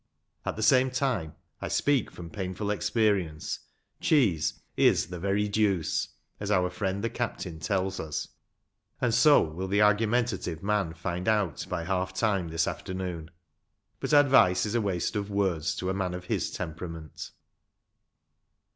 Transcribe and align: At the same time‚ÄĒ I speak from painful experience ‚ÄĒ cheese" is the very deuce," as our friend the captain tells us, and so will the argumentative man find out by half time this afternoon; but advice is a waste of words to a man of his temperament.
At 0.45 0.55
the 0.55 0.63
same 0.63 0.89
time‚ÄĒ 0.89 1.33
I 1.61 1.67
speak 1.67 2.09
from 2.09 2.31
painful 2.31 2.71
experience 2.71 3.59
‚ÄĒ 3.59 4.01
cheese" 4.03 4.53
is 4.89 5.05
the 5.05 5.19
very 5.19 5.47
deuce," 5.47 6.07
as 6.39 6.49
our 6.49 6.71
friend 6.71 7.03
the 7.03 7.09
captain 7.11 7.59
tells 7.59 7.99
us, 7.99 8.27
and 8.99 9.13
so 9.13 9.43
will 9.43 9.67
the 9.67 9.83
argumentative 9.83 10.63
man 10.63 10.95
find 10.95 11.27
out 11.27 11.67
by 11.69 11.83
half 11.83 12.13
time 12.15 12.47
this 12.47 12.67
afternoon; 12.67 13.29
but 13.99 14.11
advice 14.11 14.65
is 14.65 14.73
a 14.73 14.81
waste 14.81 15.15
of 15.15 15.29
words 15.29 15.75
to 15.75 15.91
a 15.91 15.93
man 15.93 16.15
of 16.15 16.25
his 16.25 16.49
temperament. 16.49 17.29